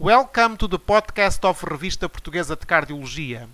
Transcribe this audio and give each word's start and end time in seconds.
Welcome 0.00 0.56
to 0.56 0.66
the 0.66 0.76
podcast 0.76 1.44
of 1.44 1.60
Revista 1.60 2.08
Portuguesa 2.08 2.56
de 2.56 2.66
Cardiologia. 2.66 3.48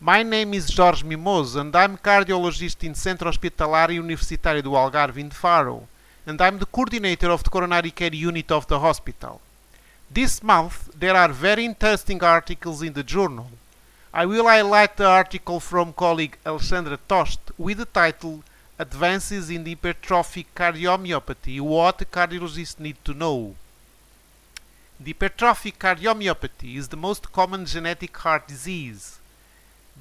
My 0.00 0.22
name 0.22 0.54
is 0.54 0.74
Jorge 0.74 1.04
Mimoso 1.04 1.60
and 1.60 1.76
I'm 1.76 1.98
cardiologist 1.98 2.82
in 2.82 2.94
Centro 2.94 3.28
Hospitalar 3.28 3.90
Universitário 3.90 4.62
do 4.62 4.70
Algarve 4.70 5.18
in 5.18 5.30
Faro, 5.30 5.86
and 6.26 6.40
I'm 6.40 6.58
the 6.58 6.64
coordinator 6.64 7.30
of 7.30 7.42
the 7.42 7.50
coronary 7.50 7.90
care 7.90 8.14
unit 8.14 8.50
of 8.50 8.66
the 8.68 8.78
hospital. 8.78 9.42
This 10.10 10.42
month 10.42 10.88
there 10.98 11.14
are 11.14 11.28
very 11.28 11.66
interesting 11.66 12.24
articles 12.24 12.80
in 12.80 12.94
the 12.94 13.02
journal. 13.02 13.50
I 14.14 14.24
will 14.24 14.46
highlight 14.46 14.96
the 14.96 15.06
article 15.06 15.60
from 15.60 15.92
colleague 15.92 16.38
Alexandra 16.46 16.98
Toste 17.06 17.52
with 17.58 17.76
the 17.76 17.84
title 17.84 18.42
Advances 18.78 19.50
in 19.50 19.62
the 19.62 19.74
Hypertrophic 19.76 20.46
Cardiomyopathy 20.56 21.60
What 21.60 21.98
Cardiologists 22.10 22.80
Need 22.80 22.96
to 23.04 23.12
Know. 23.12 23.56
The 25.04 25.14
cardiomyopathy 25.14 26.76
is 26.76 26.86
the 26.86 26.96
most 26.96 27.32
common 27.32 27.66
genetic 27.66 28.16
heart 28.18 28.46
disease. 28.46 29.18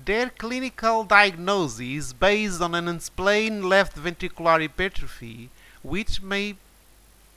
Their 0.05 0.29
clinical 0.29 1.03
diagnosis 1.05 1.79
is 1.79 2.13
based 2.13 2.61
on 2.61 2.75
an 2.75 2.87
unexplained 2.87 3.65
left 3.65 3.97
ventricular 3.97 4.59
hypertrophy, 4.59 5.49
which 5.81 6.21
may 6.21 6.55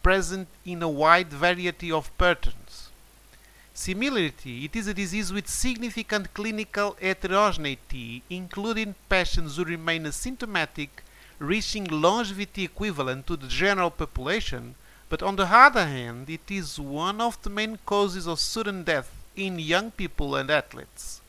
present 0.02 0.48
in 0.66 0.82
a 0.82 0.88
wide 0.90 1.30
variety 1.30 1.90
of 1.90 2.16
patterns. 2.18 2.90
Similarly, 3.72 4.66
it 4.66 4.76
is 4.76 4.86
a 4.86 4.92
disease 4.92 5.32
with 5.32 5.48
significant 5.48 6.34
clinical 6.34 6.98
heterogeneity, 7.00 8.22
including 8.28 8.94
patients 9.08 9.56
who 9.56 9.64
remain 9.64 10.04
asymptomatic, 10.04 10.90
reaching 11.38 11.84
longevity 11.86 12.64
equivalent 12.64 13.26
to 13.26 13.36
the 13.36 13.48
general 13.48 13.90
population, 13.90 14.74
but 15.14 15.22
on 15.22 15.36
the 15.36 15.46
other 15.46 15.86
hand, 15.86 16.28
it 16.28 16.50
is 16.50 16.80
one 16.80 17.20
of 17.20 17.40
the 17.42 17.48
main 17.48 17.78
causes 17.86 18.26
of 18.26 18.40
sudden 18.40 18.82
death 18.82 19.12
in 19.36 19.60
young 19.60 19.92
people 19.92 20.34
and 20.34 20.50
athletes. 20.50 21.20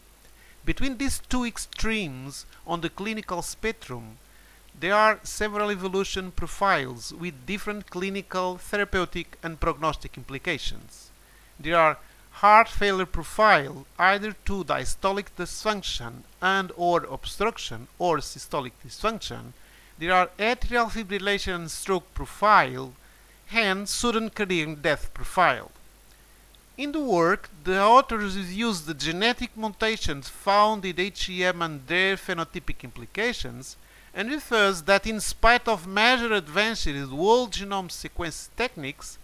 Between 0.66 0.98
these 0.98 1.22
two 1.30 1.46
extremes 1.46 2.48
on 2.66 2.82
the 2.82 2.90
clinical 2.90 3.44
spectrum, 3.44 4.18
there 4.80 4.96
are 4.96 5.20
several 5.22 5.70
evolution 5.70 6.32
profiles 6.32 7.14
with 7.14 7.46
different 7.46 7.92
clinical, 7.92 8.58
therapeutic, 8.58 9.38
and 9.44 9.60
prognostic 9.60 10.18
implications. 10.18 11.12
There 11.60 11.78
are 11.78 12.00
heart 12.42 12.68
failure 12.68 13.06
profile 13.06 13.86
either 14.00 14.34
to 14.46 14.64
diastolic 14.64 15.28
dysfunction 15.38 16.24
and 16.42 16.72
or 16.76 17.04
obstruction 17.04 17.88
or 18.00 18.18
systolic 18.18 18.72
dysfunction. 18.84 19.54
There 20.00 20.12
are 20.12 20.32
atrial 20.40 20.90
fibrillation 20.90 21.54
and 21.54 21.70
stroke 21.70 22.12
profile 22.16 22.94
and 23.52 23.88
sudden 23.88 24.30
cardiac 24.30 24.82
death 24.82 25.14
profile. 25.14 25.72
In 26.78 26.92
the 26.92 27.00
work, 27.00 27.50
the 27.64 27.82
authors 27.82 28.36
use 28.54 28.82
the 28.82 28.94
genetic 28.94 29.56
mutations 29.56 30.28
found 30.28 30.84
in 30.84 30.96
HCM 30.96 31.64
and 31.64 31.88
their 31.88 32.18
phenotypic 32.18 32.84
implications, 32.84 33.78
and 34.14 34.30
refers 34.30 34.82
that 34.84 35.08
in 35.08 35.20
spite 35.20 35.68
of 35.68 35.88
major 35.88 36.34
advances 36.34 36.96
in 36.96 37.08
whole 37.08 37.48
genome 37.48 37.92
sequence 37.92 38.50
techniques, 38.58 39.18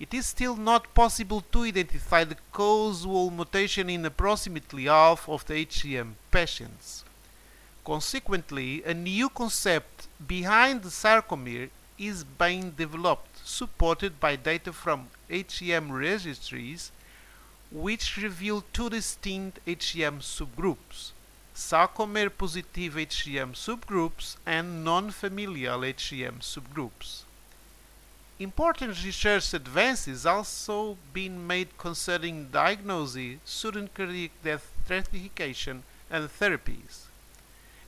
it 0.00 0.14
is 0.14 0.26
still 0.26 0.56
not 0.56 0.94
possible 0.94 1.40
to 1.52 1.64
identify 1.64 2.24
the 2.24 2.36
causal 2.52 3.30
mutation 3.30 3.90
in 3.90 4.04
approximately 4.04 4.84
half 4.84 5.28
of 5.28 5.44
the 5.46 5.54
HCM 5.66 6.12
patients. 6.30 7.04
Consequently, 7.84 8.82
a 8.84 8.94
new 8.94 9.28
concept 9.28 10.06
behind 10.26 10.82
the 10.82 10.90
sarcomere 10.90 11.70
is 11.98 12.24
being 12.24 12.70
developed, 12.72 13.46
supported 13.46 14.20
by 14.20 14.36
data 14.36 14.72
from 14.72 15.08
HCM 15.30 15.90
registries, 15.90 16.90
which 17.70 18.16
reveal 18.16 18.64
two 18.72 18.88
distinct 18.88 19.58
HCM 19.66 20.20
subgroups 20.20 21.12
sarcomere 21.58 22.30
positive 22.30 22.94
HCM 22.94 23.52
subgroups 23.52 24.36
and 24.46 24.84
non-familial 24.84 25.80
HCM 25.80 26.38
subgroups. 26.38 27.22
Important 28.38 29.04
research 29.04 29.52
advances 29.52 30.24
also 30.24 30.96
been 31.12 31.44
made 31.44 31.76
concerning 31.76 32.50
diagnosis, 32.52 33.38
sudden 33.44 33.88
cardiac 33.92 34.30
death 34.44 34.72
stratification, 34.84 35.82
and 36.08 36.28
therapies. 36.28 37.08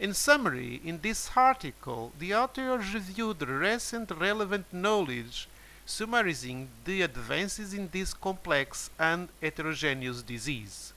In 0.01 0.15
summary, 0.15 0.81
in 0.83 1.03
this 1.03 1.31
article, 1.37 2.11
the 2.19 2.35
authors 2.35 2.95
reviewed 2.95 3.43
recent 3.43 4.11
relevant 4.11 4.73
knowledge 4.73 5.47
summarizing 5.85 6.71
the 6.87 7.03
advances 7.03 7.75
in 7.75 7.91
this 7.93 8.15
complex 8.15 8.89
and 8.99 9.29
heterogeneous 9.43 10.23
disease. 10.23 10.95